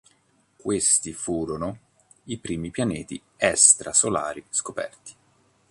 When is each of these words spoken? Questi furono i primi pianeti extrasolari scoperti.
Questi 0.57 1.13
furono 1.13 1.77
i 2.23 2.39
primi 2.39 2.71
pianeti 2.71 3.21
extrasolari 3.37 4.43
scoperti. 4.49 5.15